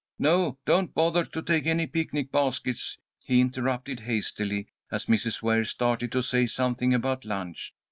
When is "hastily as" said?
3.99-5.05